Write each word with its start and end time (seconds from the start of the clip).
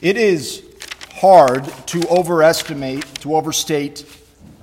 It 0.00 0.16
is 0.16 0.62
hard 1.14 1.64
to 1.86 2.08
overestimate, 2.08 3.04
to 3.16 3.34
overstate 3.34 4.04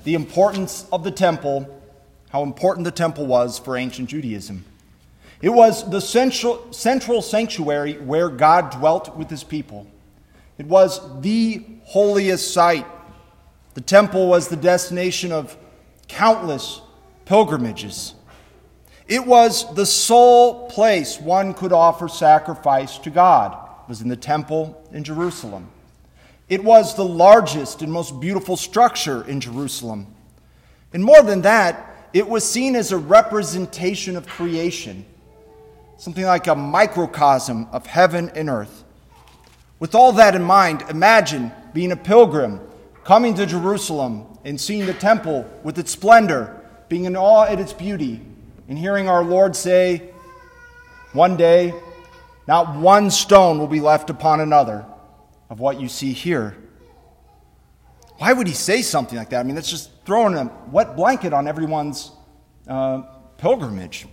the 0.06 0.14
importance 0.14 0.88
of 0.94 1.04
the 1.04 1.12
temple, 1.12 1.70
how 2.30 2.44
important 2.44 2.86
the 2.86 2.92
temple 2.92 3.26
was 3.26 3.60
for 3.60 3.76
ancient 3.76 4.08
Judaism. 4.08 4.64
It 5.42 5.50
was 5.50 5.90
the 5.90 6.00
central, 6.00 6.72
central 6.72 7.22
sanctuary 7.22 7.98
where 7.98 8.30
God 8.30 8.72
dwelt 8.72 9.18
with 9.18 9.30
his 9.30 9.44
people. 9.44 9.86
It 10.58 10.68
was 10.68 11.02
the 11.20 11.66
holiest 11.84 12.54
site. 12.54 12.88
The 13.74 13.82
temple 13.82 14.30
was 14.30 14.48
the 14.48 14.56
destination 14.56 15.34
of 15.34 15.58
countless 16.08 16.80
pilgrimages. 17.26 18.14
It 19.06 19.28
was 19.28 19.72
the 19.76 19.86
sole 19.86 20.70
place 20.70 21.20
one 21.20 21.54
could 21.54 21.74
offer 21.74 22.08
sacrifice 22.08 22.98
to 23.00 23.10
God. 23.10 23.65
Was 23.88 24.02
in 24.02 24.10
the 24.10 24.16
temple 24.16 24.84
in 24.92 25.04
Jerusalem. 25.04 25.70
It 26.48 26.64
was 26.64 26.96
the 26.96 27.06
largest 27.06 27.82
and 27.82 27.92
most 27.92 28.20
beautiful 28.20 28.56
structure 28.56 29.24
in 29.28 29.40
Jerusalem. 29.40 30.08
And 30.94 31.04
more 31.04 31.22
than 31.22 31.42
that, 31.42 32.10
it 32.14 32.28
was 32.28 32.50
seen 32.50 32.76
as 32.76 32.92
a 32.92 32.98
representation 32.98 34.16
of 34.16 34.28
creation, 34.28 35.06
something 35.98 36.24
like 36.24 36.48
a 36.48 36.56
microcosm 36.56 37.68
of 37.72 37.86
heaven 37.86 38.32
and 38.36 38.50
earth. 38.50 38.84
With 39.80 39.96
all 39.96 40.14
that 40.14 40.36
in 40.36 40.44
mind, 40.44 40.84
imagine 40.90 41.52
being 41.74 41.92
a 41.92 41.98
pilgrim, 41.98 42.62
coming 43.04 43.34
to 43.36 43.46
Jerusalem 43.46 44.26
and 44.46 44.60
seeing 44.60 44.86
the 44.86 44.94
temple 44.94 45.50
with 45.64 45.78
its 45.78 45.92
splendor, 45.92 46.62
being 46.88 47.06
in 47.06 47.18
awe 47.18 47.44
at 47.44 47.60
its 47.60 47.74
beauty, 47.74 48.22
and 48.70 48.78
hearing 48.78 49.10
our 49.10 49.24
Lord 49.24 49.56
say, 49.56 50.10
One 51.12 51.36
day, 51.36 51.74
not 52.48 52.76
one 52.76 53.10
stone 53.12 53.60
will 53.60 53.68
be 53.68 53.82
left 53.82 54.10
upon 54.10 54.40
another 54.40 54.86
of 55.50 55.60
what 55.60 55.80
you 55.80 55.88
see 55.88 56.14
here. 56.14 56.56
Why 58.18 58.34
would 58.34 58.48
he 58.48 58.54
say 58.54 58.82
something 58.82 59.18
like 59.18 59.30
that? 59.32 59.40
I 59.40 59.44
mean, 59.44 59.56
that's 59.56 59.70
just 59.70 59.90
throwing 60.06 60.36
a 60.36 60.52
wet 60.72 60.96
blanket 60.96 61.34
on 61.34 61.48
everyone's 61.48 62.12
uh, 62.68 63.02
pilgrimage. 63.38 64.08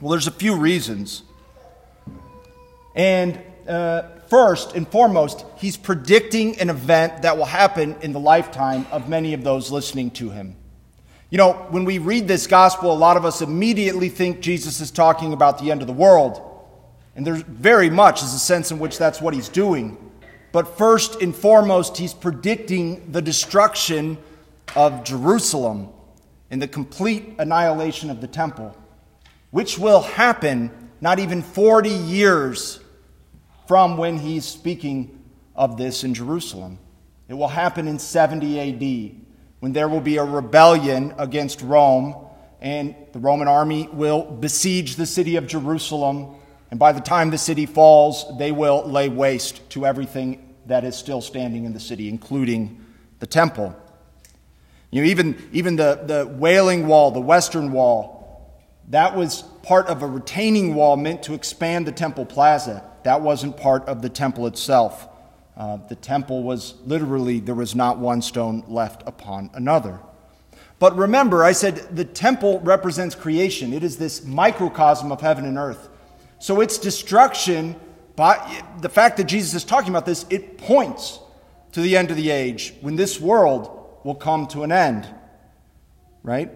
Well, 0.00 0.10
there's 0.10 0.26
a 0.26 0.32
few 0.32 0.54
reasons. 0.54 1.22
And 2.94 3.40
uh, 3.66 4.02
first 4.28 4.74
and 4.74 4.86
foremost, 4.86 5.44
he's 5.56 5.76
predicting 5.76 6.60
an 6.60 6.70
event 6.70 7.22
that 7.22 7.36
will 7.36 7.46
happen 7.46 7.96
in 8.02 8.12
the 8.12 8.20
lifetime 8.20 8.86
of 8.92 9.08
many 9.08 9.34
of 9.34 9.42
those 9.42 9.70
listening 9.70 10.10
to 10.12 10.30
him. 10.30 10.56
You 11.30 11.38
know, 11.38 11.52
when 11.70 11.84
we 11.84 11.98
read 11.98 12.26
this 12.26 12.46
gospel, 12.46 12.92
a 12.92 12.96
lot 12.96 13.16
of 13.16 13.24
us 13.24 13.42
immediately 13.42 14.08
think 14.08 14.40
Jesus 14.40 14.80
is 14.80 14.90
talking 14.90 15.32
about 15.32 15.58
the 15.58 15.70
end 15.70 15.80
of 15.82 15.86
the 15.86 15.92
world. 15.92 16.47
And 17.18 17.26
there 17.26 17.34
very 17.34 17.90
much 17.90 18.22
is 18.22 18.32
a 18.32 18.38
sense 18.38 18.70
in 18.70 18.78
which 18.78 18.96
that's 18.96 19.20
what 19.20 19.34
he's 19.34 19.48
doing. 19.48 19.98
But 20.52 20.78
first 20.78 21.20
and 21.20 21.34
foremost, 21.34 21.96
he's 21.96 22.14
predicting 22.14 23.10
the 23.10 23.20
destruction 23.20 24.18
of 24.76 25.02
Jerusalem 25.02 25.88
and 26.48 26.62
the 26.62 26.68
complete 26.68 27.34
annihilation 27.40 28.10
of 28.10 28.20
the 28.20 28.28
temple, 28.28 28.72
which 29.50 29.80
will 29.80 30.02
happen 30.02 30.70
not 31.00 31.18
even 31.18 31.42
40 31.42 31.88
years 31.88 32.78
from 33.66 33.96
when 33.96 34.18
he's 34.18 34.44
speaking 34.44 35.20
of 35.56 35.76
this 35.76 36.04
in 36.04 36.14
Jerusalem. 36.14 36.78
It 37.28 37.34
will 37.34 37.48
happen 37.48 37.88
in 37.88 37.98
70 37.98 38.60
AD 38.60 39.26
when 39.58 39.72
there 39.72 39.88
will 39.88 40.00
be 40.00 40.18
a 40.18 40.24
rebellion 40.24 41.12
against 41.18 41.62
Rome, 41.62 42.14
and 42.60 42.94
the 43.12 43.18
Roman 43.18 43.48
army 43.48 43.88
will 43.92 44.22
besiege 44.22 44.94
the 44.94 45.04
city 45.04 45.34
of 45.34 45.48
Jerusalem. 45.48 46.36
And 46.70 46.78
by 46.78 46.92
the 46.92 47.00
time 47.00 47.30
the 47.30 47.38
city 47.38 47.66
falls, 47.66 48.26
they 48.38 48.52
will 48.52 48.84
lay 48.86 49.08
waste 49.08 49.68
to 49.70 49.86
everything 49.86 50.54
that 50.66 50.84
is 50.84 50.96
still 50.96 51.20
standing 51.20 51.64
in 51.64 51.72
the 51.72 51.80
city, 51.80 52.08
including 52.08 52.84
the 53.20 53.26
temple. 53.26 53.74
You 54.90 55.02
know, 55.02 55.08
even, 55.08 55.48
even 55.52 55.76
the, 55.76 56.00
the 56.04 56.26
Wailing 56.26 56.86
Wall, 56.86 57.10
the 57.10 57.20
Western 57.20 57.72
Wall, 57.72 58.18
that 58.90 59.16
was 59.16 59.42
part 59.62 59.86
of 59.88 60.02
a 60.02 60.06
retaining 60.06 60.74
wall 60.74 60.96
meant 60.96 61.22
to 61.24 61.34
expand 61.34 61.86
the 61.86 61.92
temple 61.92 62.24
plaza. 62.24 62.82
That 63.02 63.20
wasn't 63.20 63.56
part 63.56 63.84
of 63.84 64.00
the 64.00 64.08
temple 64.08 64.46
itself. 64.46 65.08
Uh, 65.56 65.76
the 65.88 65.94
temple 65.94 66.42
was 66.42 66.74
literally, 66.86 67.40
there 67.40 67.54
was 67.54 67.74
not 67.74 67.98
one 67.98 68.22
stone 68.22 68.64
left 68.66 69.02
upon 69.06 69.50
another. 69.54 69.98
But 70.78 70.96
remember, 70.96 71.44
I 71.44 71.52
said 71.52 71.96
the 71.96 72.04
temple 72.04 72.60
represents 72.60 73.14
creation, 73.14 73.72
it 73.72 73.82
is 73.82 73.98
this 73.98 74.24
microcosm 74.24 75.10
of 75.10 75.20
heaven 75.20 75.44
and 75.44 75.58
earth. 75.58 75.88
So 76.38 76.60
its 76.60 76.78
destruction, 76.78 77.76
by 78.16 78.62
the 78.80 78.88
fact 78.88 79.16
that 79.16 79.24
Jesus 79.24 79.54
is 79.54 79.64
talking 79.64 79.90
about 79.90 80.06
this, 80.06 80.26
it 80.30 80.58
points 80.58 81.18
to 81.72 81.80
the 81.80 81.96
end 81.96 82.10
of 82.10 82.16
the 82.16 82.30
age 82.30 82.74
when 82.80 82.96
this 82.96 83.20
world 83.20 84.00
will 84.04 84.14
come 84.14 84.46
to 84.48 84.62
an 84.62 84.72
end. 84.72 85.06
Right? 86.22 86.50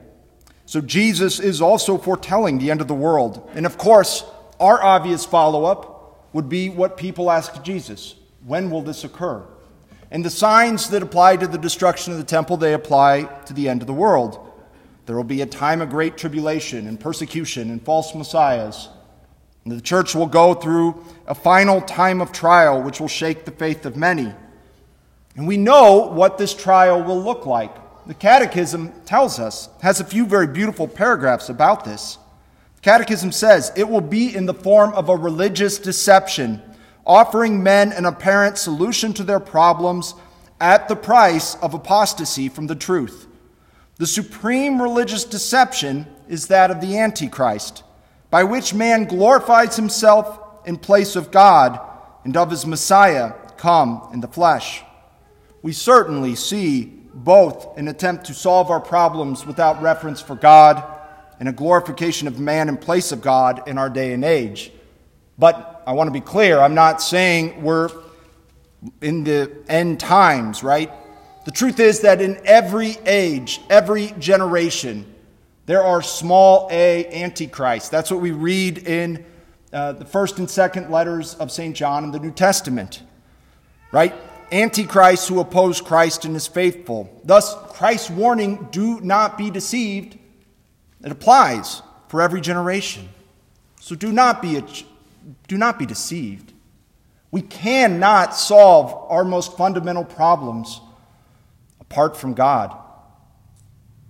So 0.67 0.81
Jesus 0.81 1.41
is 1.41 1.61
also 1.61 1.99
foretelling 1.99 2.59
the 2.59 2.71
end 2.71 2.81
of 2.81 2.89
the 2.89 2.95
world. 2.95 3.51
And 3.55 3.67
of 3.67 3.77
course, 3.77 4.25
our 4.59 4.83
obvious 4.83 5.27
follow 5.27 5.65
up 5.65 6.29
would 6.33 6.49
be 6.49 6.71
what 6.71 6.97
people 6.97 7.31
ask 7.31 7.63
Jesus 7.63 8.15
when 8.47 8.71
will 8.71 8.83
this 8.83 9.05
occur? 9.05 9.45
And 10.11 10.25
the 10.25 10.31
signs 10.31 10.91
that 10.91 11.03
apply 11.03 11.37
to 11.39 11.47
the 11.47 11.59
destruction 11.59 12.13
of 12.13 12.19
the 12.19 12.25
temple, 12.25 12.57
they 12.57 12.75
apply 12.75 13.23
to 13.47 13.55
the 13.55 13.69
end 13.69 13.81
of 13.81 13.87
the 13.87 13.95
world. 13.95 14.39
There 15.07 15.17
will 15.17 15.25
be 15.25 15.43
a 15.43 15.47
time 15.47 15.81
of 15.81 15.91
great 15.91 16.17
tribulation 16.17 16.87
and 16.87 17.01
persecution 17.01 17.71
and 17.71 17.83
false 17.83 18.15
messiahs. 18.15 18.89
The 19.65 19.81
church 19.81 20.15
will 20.15 20.27
go 20.27 20.55
through 20.55 21.05
a 21.27 21.35
final 21.35 21.81
time 21.81 22.21
of 22.21 22.33
trial 22.33 22.83
which 22.83 23.01
will 23.01 23.09
shake 23.09 23.45
the 23.45 23.53
faith 23.53 23.87
of 23.87 23.97
many. 23.97 24.33
And 25.37 25.47
we 25.47 25.57
know 25.57 26.09
what 26.13 26.37
this 26.37 26.55
trial 26.55 27.03
will 27.03 27.23
look 27.23 27.47
like. 27.47 27.75
The 28.07 28.15
Catechism 28.15 28.93
tells 29.05 29.39
us, 29.39 29.69
has 29.81 30.01
a 30.01 30.05
few 30.05 30.27
very 30.27 30.49
beautiful 30.49 30.89
paragraphs 30.89 31.49
about 31.49 31.85
this. 31.85 32.19
The 32.77 32.83
Catechism 32.83 33.31
says 33.31 33.73
it 33.77 33.89
will 33.89 34.01
be 34.01 34.35
in 34.35 34.47
the 34.47 34.55
form 34.55 34.93
of 34.95 35.09
a 35.09 35.17
religious 35.17 35.79
deception 35.79 36.61
offering 37.07 37.63
men 37.63 37.93
an 37.93 38.05
apparent 38.05 38.59
solution 38.59 39.13
to 39.15 39.25
their 39.25 39.41
problems 39.41 40.15
at 40.61 40.89
the 40.89 40.97
price 40.97 41.57
of 41.57 41.75
apostasy 41.75 42.49
from 42.49 42.67
the 42.67 42.75
truth. 42.75 43.27
The 43.97 44.07
supreme 44.07 44.81
religious 44.81 45.25
deception 45.25 46.07
is 46.29 46.47
that 46.49 46.71
of 46.71 46.81
the 46.81 46.99
Antichrist, 46.99 47.83
by 48.33 48.45
which 48.45 48.73
man 48.73 49.05
glorifies 49.05 49.77
himself 49.77 50.41
in 50.65 50.79
place 50.79 51.17
of 51.17 51.31
God 51.31 51.79
and 52.25 52.35
of 52.35 52.51
his 52.51 52.65
Messiah 52.65 53.35
come 53.59 54.09
in 54.15 54.21
the 54.21 54.27
flesh. 54.27 54.83
We 55.61 55.75
certainly 55.75 56.35
see 56.35 56.85
both 57.13 57.77
an 57.77 57.89
attempt 57.89 58.25
to 58.25 58.35
solve 58.35 58.71
our 58.71 58.81
problems 58.81 59.45
without 59.45 59.83
reference 59.83 60.23
for 60.23 60.35
God 60.35 60.83
and 61.41 61.49
a 61.49 61.53
glorification 61.53 62.27
of 62.27 62.41
man 62.41 62.71
in 62.71 62.79
place 62.79 63.13
of 63.13 63.21
God 63.21 63.69
in 63.69 63.77
our 63.77 63.91
day 63.91 64.15
and 64.15 64.25
age. 64.25 64.73
But 65.39 65.83
I 65.87 65.93
want 65.93 66.09
to 66.09 66.13
be 66.13 66.23
clear, 66.23 66.59
I'm 66.59 66.75
not 66.75 67.03
saying 67.03 67.63
we're 67.63 67.91
in 69.03 69.25
the 69.25 69.55
end 69.69 70.01
times, 70.01 70.63
right? 70.63 70.91
The 71.45 71.51
truth 71.51 71.79
is 71.81 72.01
that 72.01 72.23
in 72.23 72.41
every 72.47 72.97
age, 73.05 73.61
every 73.69 74.15
generation, 74.19 75.12
there 75.67 75.83
are 75.83 76.03
small 76.03 76.69
a 76.71 77.07
antichrists. 77.07 77.89
That's 77.89 78.11
what 78.11 78.21
we 78.21 78.33
read 78.33 78.79
in 78.79 79.25
uh, 79.73 79.93
the 79.93 80.05
first 80.05 80.39
and 80.39 80.51
second 80.51 80.91
letters 80.91 81.35
of 81.35 81.51
St. 81.51 81.75
John 81.75 82.05
in 82.05 82.11
the 82.11 82.19
New 82.19 82.33
Testament, 82.33 83.03
right? 83.93 84.15
Antichrists 84.51 85.29
who 85.29 85.41
oppose 85.41 85.81
Christ 85.81 86.25
and 86.25 86.35
his 86.35 86.47
faithful. 86.47 87.21
Thus, 87.25 87.55
Christ's 87.69 88.11
warning, 88.11 88.69
do 88.71 89.01
not 89.01 89.39
be 89.39 89.51
deceived, 89.51 90.19
it 91.03 91.11
applies 91.11 91.83
for 92.09 92.21
every 92.21 92.41
generation. 92.41 93.09
So 93.81 93.95
do 93.95 94.13
not 94.13 94.43
be 94.43 94.63
do 95.49 95.57
not 95.57 95.79
be 95.79 95.87
deceived. 95.87 96.53
We 97.31 97.43
cannot 97.43 98.35
solve 98.35 99.11
our 99.11 99.25
most 99.25 99.57
fundamental 99.57 100.05
problems 100.05 100.81
apart 101.81 102.17
from 102.17 102.35
God. 102.35 102.77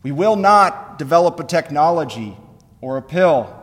We 0.03 0.13
will 0.13 0.37
not 0.37 0.99
develop 0.99 1.39
a 1.39 1.45
technology 1.45 2.37
or 2.81 2.97
a 2.97 3.03
pill. 3.03 3.59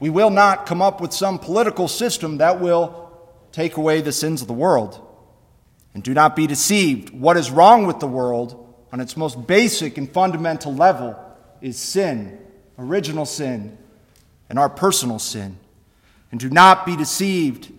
We 0.00 0.10
will 0.10 0.30
not 0.30 0.66
come 0.66 0.82
up 0.82 1.00
with 1.00 1.12
some 1.12 1.38
political 1.38 1.86
system 1.86 2.38
that 2.38 2.60
will 2.60 3.10
take 3.52 3.76
away 3.76 4.00
the 4.00 4.12
sins 4.12 4.42
of 4.42 4.48
the 4.48 4.54
world. 4.54 5.06
And 5.94 6.02
do 6.02 6.14
not 6.14 6.36
be 6.36 6.46
deceived. 6.46 7.10
What 7.10 7.36
is 7.36 7.50
wrong 7.50 7.86
with 7.86 8.00
the 8.00 8.06
world 8.06 8.74
on 8.92 9.00
its 9.00 9.16
most 9.16 9.46
basic 9.46 9.98
and 9.98 10.10
fundamental 10.10 10.74
level 10.74 11.16
is 11.60 11.78
sin, 11.78 12.38
original 12.78 13.26
sin, 13.26 13.76
and 14.48 14.58
our 14.58 14.68
personal 14.68 15.18
sin. 15.18 15.58
And 16.30 16.40
do 16.40 16.48
not 16.48 16.86
be 16.86 16.96
deceived. 16.96 17.72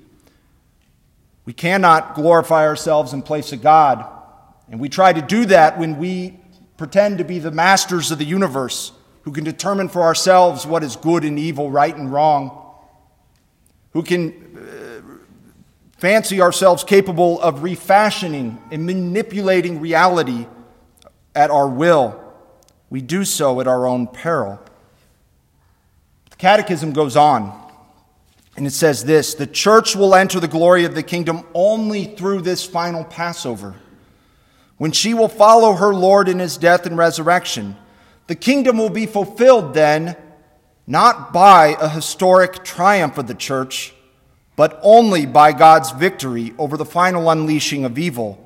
We 1.45 1.53
cannot 1.53 2.15
glorify 2.15 2.65
ourselves 2.67 3.13
in 3.13 3.21
place 3.21 3.51
of 3.51 3.61
God. 3.61 4.05
And 4.69 4.79
we 4.79 4.89
try 4.89 5.11
to 5.11 5.21
do 5.21 5.45
that 5.45 5.79
when 5.79 5.97
we 5.97 6.40
pretend 6.81 7.19
to 7.19 7.23
be 7.23 7.37
the 7.37 7.51
masters 7.51 8.09
of 8.09 8.17
the 8.17 8.25
universe 8.25 8.91
who 9.21 9.31
can 9.31 9.43
determine 9.43 9.87
for 9.87 10.01
ourselves 10.01 10.65
what 10.65 10.81
is 10.81 10.95
good 10.95 11.23
and 11.23 11.37
evil, 11.37 11.69
right 11.69 11.95
and 11.95 12.11
wrong, 12.11 12.75
who 13.93 14.01
can 14.01 14.33
uh, 14.57 15.99
fancy 15.99 16.41
ourselves 16.41 16.83
capable 16.83 17.39
of 17.39 17.61
refashioning 17.61 18.59
and 18.71 18.83
manipulating 18.83 19.79
reality 19.79 20.47
at 21.35 21.51
our 21.51 21.67
will, 21.67 22.19
we 22.89 22.99
do 22.99 23.25
so 23.25 23.61
at 23.61 23.67
our 23.67 23.85
own 23.85 24.07
peril. 24.07 24.59
The 26.31 26.37
Catechism 26.37 26.93
goes 26.93 27.15
on, 27.15 27.71
and 28.57 28.65
it 28.65 28.71
says 28.71 29.05
this 29.05 29.35
The 29.35 29.45
church 29.45 29.95
will 29.95 30.15
enter 30.15 30.39
the 30.39 30.47
glory 30.47 30.85
of 30.85 30.95
the 30.95 31.03
kingdom 31.03 31.45
only 31.53 32.05
through 32.05 32.41
this 32.41 32.65
final 32.65 33.03
Passover, 33.03 33.75
when 34.81 34.91
she 34.91 35.13
will 35.13 35.27
follow 35.27 35.73
her 35.73 35.93
Lord 35.93 36.27
in 36.27 36.39
his 36.39 36.57
death 36.57 36.87
and 36.87 36.97
resurrection. 36.97 37.75
The 38.25 38.33
kingdom 38.33 38.79
will 38.79 38.89
be 38.89 39.05
fulfilled 39.05 39.75
then, 39.75 40.17
not 40.87 41.31
by 41.31 41.75
a 41.79 41.87
historic 41.87 42.63
triumph 42.63 43.19
of 43.19 43.27
the 43.27 43.35
church 43.35 43.93
but 44.55 44.79
only 44.83 45.25
by 45.25 45.51
God's 45.51 45.91
victory 45.91 46.53
over 46.57 46.77
the 46.77 46.85
final 46.85 47.29
unleashing 47.29 47.85
of 47.85 47.97
evil. 47.97 48.37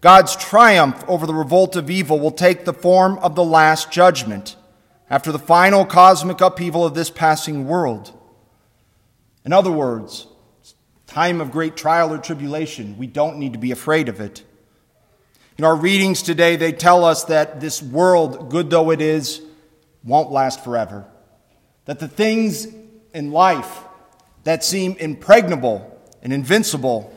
God's 0.00 0.36
triumph 0.36 1.04
over 1.08 1.26
the 1.26 1.34
revolt 1.34 1.76
of 1.76 1.90
evil 1.90 2.18
will 2.18 2.30
take 2.30 2.64
the 2.64 2.72
form 2.72 3.18
of 3.18 3.34
the 3.34 3.44
last 3.44 3.90
judgment 3.90 4.56
after 5.10 5.32
the 5.32 5.38
final 5.38 5.84
cosmic 5.84 6.40
upheaval 6.40 6.84
of 6.84 6.94
this 6.94 7.10
passing 7.10 7.66
world. 7.66 8.12
In 9.44 9.52
other 9.52 9.72
words, 9.72 10.26
time 11.06 11.40
of 11.40 11.50
great 11.50 11.76
trial 11.76 12.12
or 12.12 12.18
tribulation, 12.18 12.96
we 12.96 13.06
don't 13.06 13.38
need 13.38 13.52
to 13.52 13.58
be 13.58 13.72
afraid 13.72 14.08
of 14.08 14.20
it. 14.20 14.42
In 15.60 15.64
our 15.64 15.76
readings 15.76 16.22
today, 16.22 16.56
they 16.56 16.72
tell 16.72 17.04
us 17.04 17.24
that 17.24 17.60
this 17.60 17.82
world, 17.82 18.48
good 18.48 18.70
though 18.70 18.90
it 18.92 19.02
is, 19.02 19.42
won't 20.02 20.32
last 20.32 20.64
forever. 20.64 21.04
That 21.84 21.98
the 21.98 22.08
things 22.08 22.66
in 23.12 23.30
life 23.30 23.80
that 24.44 24.64
seem 24.64 24.96
impregnable 24.96 26.00
and 26.22 26.32
invincible. 26.32 27.14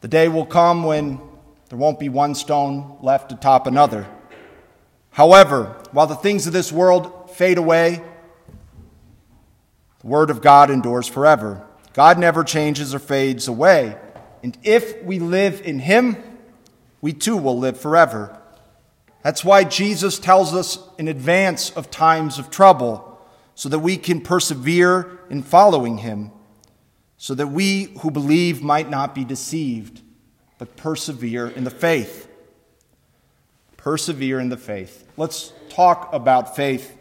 The 0.00 0.08
day 0.08 0.26
will 0.26 0.44
come 0.44 0.82
when 0.82 1.20
there 1.68 1.78
won't 1.78 2.00
be 2.00 2.08
one 2.08 2.34
stone 2.34 2.98
left 3.00 3.30
atop 3.30 3.68
another. 3.68 4.08
However, 5.10 5.66
while 5.92 6.08
the 6.08 6.16
things 6.16 6.48
of 6.48 6.52
this 6.52 6.72
world 6.72 7.30
fade 7.30 7.58
away, 7.58 8.02
the 10.00 10.06
Word 10.08 10.30
of 10.30 10.42
God 10.42 10.68
endures 10.68 11.06
forever. 11.06 11.64
God 11.92 12.18
never 12.18 12.42
changes 12.42 12.92
or 12.92 12.98
fades 12.98 13.46
away. 13.46 13.96
And 14.42 14.58
if 14.64 15.00
we 15.04 15.20
live 15.20 15.62
in 15.64 15.78
Him, 15.78 16.16
we 17.04 17.12
too 17.12 17.36
will 17.36 17.58
live 17.58 17.78
forever. 17.78 18.34
That's 19.22 19.44
why 19.44 19.64
Jesus 19.64 20.18
tells 20.18 20.54
us 20.54 20.78
in 20.96 21.06
advance 21.06 21.68
of 21.68 21.90
times 21.90 22.38
of 22.38 22.48
trouble 22.48 23.20
so 23.54 23.68
that 23.68 23.80
we 23.80 23.98
can 23.98 24.22
persevere 24.22 25.20
in 25.28 25.42
following 25.42 25.98
him, 25.98 26.30
so 27.18 27.34
that 27.34 27.48
we 27.48 27.92
who 28.00 28.10
believe 28.10 28.62
might 28.62 28.88
not 28.88 29.14
be 29.14 29.22
deceived, 29.22 30.00
but 30.56 30.76
persevere 30.76 31.46
in 31.46 31.64
the 31.64 31.70
faith. 31.70 32.26
Persevere 33.76 34.40
in 34.40 34.48
the 34.48 34.56
faith. 34.56 35.06
Let's 35.18 35.52
talk 35.68 36.08
about 36.10 36.56
faith. 36.56 36.96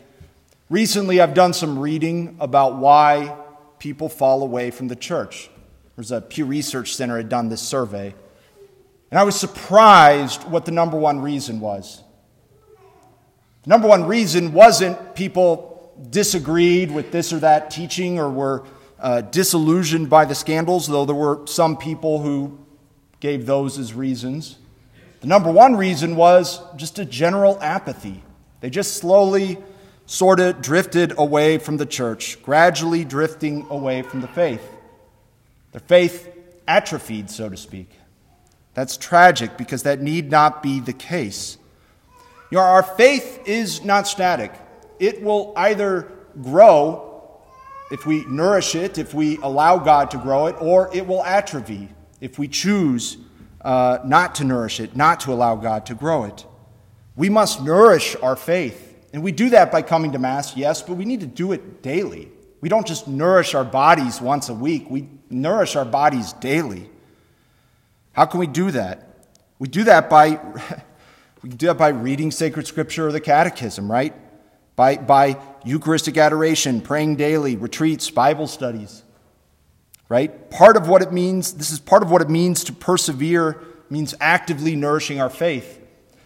Recently, 0.69 1.21
I've 1.21 1.33
done 1.33 1.53
some 1.53 1.79
reading 1.79 2.35
about 2.41 2.75
why 2.75 3.37
people 3.79 4.09
fall 4.09 4.43
away 4.43 4.69
from 4.69 4.89
the 4.89 4.97
church. 4.97 5.49
There's 5.95 6.11
a 6.11 6.19
Pew 6.19 6.43
Research 6.43 6.93
Center 6.93 7.15
had 7.15 7.29
done 7.29 7.47
this 7.47 7.61
survey. 7.61 8.13
And 9.13 9.19
I 9.19 9.23
was 9.25 9.39
surprised 9.39 10.43
what 10.45 10.65
the 10.65 10.71
number 10.71 10.97
one 10.97 11.21
reason 11.21 11.59
was. 11.59 12.01
The 13.61 13.69
number 13.69 13.87
one 13.87 14.07
reason 14.07 14.53
wasn't 14.53 15.13
people 15.13 15.93
disagreed 16.09 16.89
with 16.89 17.11
this 17.11 17.31
or 17.31 17.37
that 17.37 17.69
teaching 17.69 18.17
or 18.17 18.27
were 18.27 18.65
uh, 18.99 19.21
disillusioned 19.21 20.09
by 20.09 20.25
the 20.25 20.33
scandals, 20.33 20.87
though 20.87 21.05
there 21.05 21.15
were 21.15 21.45
some 21.45 21.77
people 21.77 22.23
who 22.23 22.57
gave 23.19 23.45
those 23.45 23.77
as 23.77 23.93
reasons. 23.93 24.57
The 25.21 25.27
number 25.27 25.51
one 25.51 25.75
reason 25.75 26.15
was 26.15 26.59
just 26.75 26.97
a 26.97 27.05
general 27.05 27.61
apathy. 27.61 28.23
They 28.61 28.71
just 28.71 28.97
slowly 28.97 29.59
sort 30.07 30.39
of 30.39 30.59
drifted 30.59 31.13
away 31.19 31.59
from 31.59 31.77
the 31.77 31.85
church, 31.85 32.41
gradually 32.41 33.05
drifting 33.05 33.67
away 33.69 34.01
from 34.01 34.21
the 34.21 34.27
faith. 34.27 34.67
Their 35.71 35.81
faith 35.81 36.35
atrophied, 36.67 37.29
so 37.29 37.47
to 37.47 37.57
speak. 37.57 37.91
That's 38.73 38.97
tragic 38.97 39.57
because 39.57 39.83
that 39.83 40.01
need 40.01 40.31
not 40.31 40.63
be 40.63 40.79
the 40.79 40.93
case. 40.93 41.57
You 42.51 42.57
know, 42.57 42.63
our 42.63 42.83
faith 42.83 43.41
is 43.45 43.83
not 43.83 44.07
static 44.07 44.53
it 45.03 45.21
will 45.21 45.53
either 45.57 46.11
grow 46.41 47.41
if 47.91 48.05
we 48.05 48.25
nourish 48.25 48.73
it, 48.73 48.97
if 48.97 49.13
we 49.13 49.37
allow 49.37 49.77
God 49.77 50.11
to 50.11 50.17
grow 50.17 50.47
it, 50.47 50.55
or 50.59 50.89
it 50.95 51.05
will 51.05 51.23
atrophy 51.23 51.89
if 52.21 52.39
we 52.39 52.47
choose 52.47 53.17
uh, 53.61 53.99
not 54.05 54.35
to 54.35 54.45
nourish 54.45 54.79
it, 54.79 54.95
not 54.95 55.19
to 55.21 55.33
allow 55.33 55.55
God 55.55 55.85
to 55.87 55.93
grow 55.93 56.23
it. 56.23 56.45
We 57.17 57.29
must 57.29 57.61
nourish 57.61 58.15
our 58.21 58.37
faith. 58.37 58.91
And 59.11 59.21
we 59.21 59.33
do 59.33 59.49
that 59.49 59.73
by 59.73 59.81
coming 59.81 60.13
to 60.13 60.19
Mass, 60.19 60.55
yes, 60.55 60.81
but 60.81 60.95
we 60.95 61.03
need 61.03 61.19
to 61.19 61.27
do 61.27 61.51
it 61.51 61.83
daily. 61.83 62.31
We 62.61 62.69
don't 62.69 62.87
just 62.87 63.07
nourish 63.07 63.53
our 63.53 63.65
bodies 63.65 64.21
once 64.21 64.47
a 64.47 64.53
week, 64.53 64.89
we 64.89 65.09
nourish 65.29 65.75
our 65.75 65.85
bodies 65.85 66.31
daily. 66.33 66.89
How 68.13 68.25
can 68.25 68.39
we 68.39 68.47
do 68.47 68.71
that? 68.71 69.07
We 69.59 69.67
do 69.67 69.83
that 69.83 70.09
by 70.09 70.39
we 71.43 71.49
do 71.49 71.67
that 71.67 71.77
by 71.77 71.89
reading 71.89 72.31
sacred 72.31 72.65
scripture 72.67 73.07
or 73.07 73.11
the 73.11 73.19
catechism, 73.21 73.91
right? 73.91 74.15
by, 74.75 74.97
by 74.97 75.39
Eucharistic 75.65 76.17
adoration, 76.17 76.81
praying 76.81 77.15
daily, 77.15 77.55
retreats, 77.55 78.09
Bible 78.09 78.47
studies. 78.47 79.03
Right? 80.09 80.51
Part 80.51 80.77
of 80.77 80.87
what 80.87 81.01
it 81.01 81.11
means, 81.11 81.53
this 81.53 81.71
is 81.71 81.79
part 81.79 82.03
of 82.03 82.11
what 82.11 82.21
it 82.21 82.29
means 82.29 82.63
to 82.65 82.73
persevere, 82.73 83.61
means 83.89 84.13
actively 84.19 84.75
nourishing 84.75 85.19
our 85.19 85.29
faith. 85.29 85.79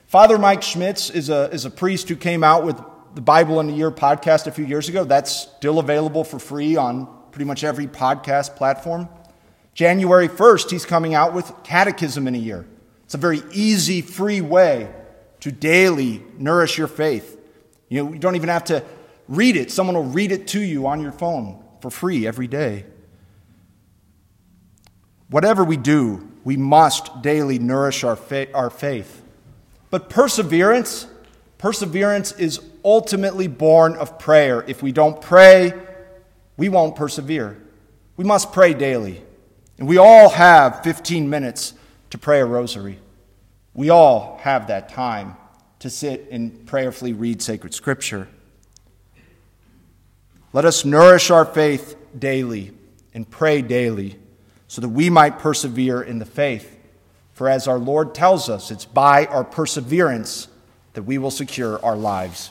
Father 0.07 0.37
Mike 0.37 0.63
Schmitz 0.63 1.09
is 1.09 1.29
a, 1.29 1.49
is 1.51 1.65
a 1.65 1.69
priest 1.69 2.09
who 2.09 2.15
came 2.15 2.43
out 2.43 2.65
with 2.65 2.81
the 3.13 3.21
Bible 3.21 3.59
in 3.59 3.69
a 3.69 3.73
Year 3.73 3.91
podcast 3.91 4.47
a 4.47 4.51
few 4.51 4.65
years 4.65 4.89
ago. 4.89 5.03
That's 5.03 5.31
still 5.31 5.79
available 5.79 6.23
for 6.23 6.39
free 6.39 6.75
on 6.75 7.07
pretty 7.31 7.45
much 7.45 7.63
every 7.63 7.87
podcast 7.87 8.55
platform. 8.55 9.09
January 9.77 10.27
1st, 10.27 10.71
he's 10.71 10.87
coming 10.87 11.13
out 11.13 11.35
with 11.35 11.53
Catechism 11.63 12.27
in 12.27 12.33
a 12.33 12.39
Year. 12.39 12.65
It's 13.03 13.13
a 13.13 13.19
very 13.19 13.43
easy, 13.53 14.01
free 14.01 14.41
way 14.41 14.91
to 15.41 15.51
daily 15.51 16.23
nourish 16.35 16.79
your 16.79 16.87
faith. 16.87 17.39
You, 17.87 18.03
know, 18.03 18.13
you 18.13 18.17
don't 18.17 18.35
even 18.35 18.49
have 18.49 18.63
to 18.65 18.83
read 19.27 19.55
it, 19.55 19.69
someone 19.69 19.95
will 19.95 20.03
read 20.03 20.31
it 20.31 20.47
to 20.47 20.59
you 20.59 20.87
on 20.87 20.99
your 20.99 21.11
phone 21.11 21.63
for 21.79 21.91
free 21.91 22.25
every 22.25 22.47
day. 22.47 22.85
Whatever 25.29 25.63
we 25.63 25.77
do, 25.77 26.27
we 26.43 26.57
must 26.57 27.21
daily 27.21 27.59
nourish 27.59 28.03
our, 28.03 28.15
fa- 28.15 28.51
our 28.55 28.71
faith. 28.71 29.21
But 29.91 30.09
perseverance, 30.09 31.05
perseverance 31.59 32.31
is 32.31 32.61
ultimately 32.83 33.45
born 33.45 33.95
of 33.95 34.17
prayer. 34.17 34.65
If 34.67 34.81
we 34.81 34.91
don't 34.91 35.21
pray, 35.21 35.71
we 36.57 36.67
won't 36.67 36.95
persevere. 36.95 37.61
We 38.15 38.25
must 38.25 38.51
pray 38.51 38.73
daily. 38.73 39.21
And 39.77 39.87
we 39.87 39.97
all 39.97 40.29
have 40.29 40.83
15 40.83 41.29
minutes 41.29 41.73
to 42.09 42.17
pray 42.17 42.39
a 42.39 42.45
rosary. 42.45 42.99
We 43.73 43.89
all 43.89 44.39
have 44.41 44.67
that 44.67 44.89
time 44.89 45.37
to 45.79 45.89
sit 45.89 46.27
and 46.31 46.65
prayerfully 46.65 47.13
read 47.13 47.41
sacred 47.41 47.73
scripture. 47.73 48.27
Let 50.53 50.65
us 50.65 50.83
nourish 50.83 51.29
our 51.29 51.45
faith 51.45 51.95
daily 52.17 52.71
and 53.13 53.29
pray 53.29 53.61
daily 53.61 54.17
so 54.67 54.81
that 54.81 54.89
we 54.89 55.09
might 55.09 55.39
persevere 55.39 56.01
in 56.01 56.19
the 56.19 56.25
faith. 56.25 56.77
For 57.33 57.47
as 57.47 57.67
our 57.67 57.77
Lord 57.77 58.15
tells 58.15 58.49
us, 58.49 58.71
it's 58.71 58.85
by 58.85 59.27
our 59.27 59.43
perseverance 59.43 60.47
that 60.93 61.03
we 61.03 61.19
will 61.19 61.29
secure 61.29 61.83
our 61.85 61.95
lives. 61.95 62.49